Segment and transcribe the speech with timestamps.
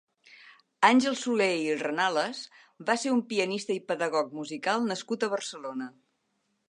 [0.87, 2.39] Àngel Soler i Renales
[2.89, 5.93] va ser un pianista i pedagog musical nascut a Barcelona.